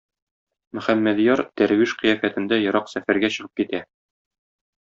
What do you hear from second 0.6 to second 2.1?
Мөхәммәдъяр дәрвиш